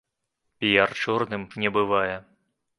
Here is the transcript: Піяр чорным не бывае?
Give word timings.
Піяр 0.63 0.95
чорным 1.05 1.45
не 1.65 1.73
бывае? 1.79 2.15